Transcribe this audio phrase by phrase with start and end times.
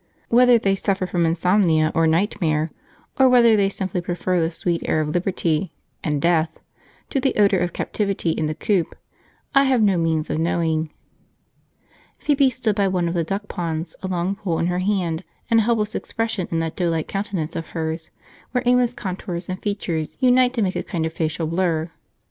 [0.29, 2.71] Whether they suffer from insomnia, or nightmare,
[3.19, 6.49] or whether they simply prefer the sweet air of liberty (and death)
[7.11, 8.95] to the odour of captivity and the coop,
[9.53, 10.85] I have no means of knowing.
[10.85, 13.95] {The pole was not long enough: p21.jpg} Phoebe stood by one of the duck ponds,
[14.01, 17.67] a long pole in her hand, and a helpless expression in that doughlike countenance of
[17.67, 18.09] hers,
[18.53, 21.91] where aimless contours and features unite to make a kind of facial blur.